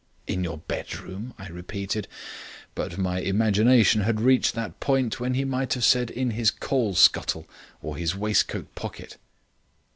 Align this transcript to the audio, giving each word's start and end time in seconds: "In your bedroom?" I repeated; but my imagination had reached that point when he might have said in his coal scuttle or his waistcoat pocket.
"In 0.25 0.43
your 0.43 0.57
bedroom?" 0.57 1.35
I 1.37 1.45
repeated; 1.49 2.07
but 2.73 2.97
my 2.97 3.19
imagination 3.19 4.01
had 4.01 4.19
reached 4.19 4.55
that 4.55 4.79
point 4.79 5.19
when 5.19 5.35
he 5.35 5.45
might 5.45 5.75
have 5.75 5.83
said 5.83 6.09
in 6.09 6.31
his 6.31 6.49
coal 6.49 6.95
scuttle 6.95 7.47
or 7.83 7.97
his 7.97 8.15
waistcoat 8.15 8.73
pocket. 8.73 9.17